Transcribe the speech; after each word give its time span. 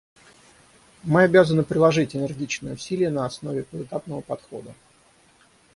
Мы 1.03 1.21
обязаны 1.25 1.61
приложить 1.63 2.15
энергичные 2.15 2.73
усилия 2.73 3.11
на 3.11 3.27
основе 3.27 3.63
поэтапного 3.69 4.21
подхода. 4.21 4.73